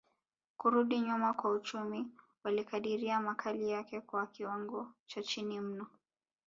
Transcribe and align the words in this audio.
kurudi 0.57 0.99
nyuma 0.99 1.33
kwa 1.33 1.51
uchumi 1.51 2.07
walikadiria 2.43 3.19
makali 3.19 3.69
yake 3.69 4.01
kwa 4.01 4.27
kiwango 4.27 4.87
cha 5.07 5.23
chini 5.23 5.59
mno 5.61 5.87